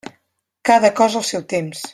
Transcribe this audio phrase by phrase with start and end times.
[0.69, 1.89] Cada cosa al seu temps.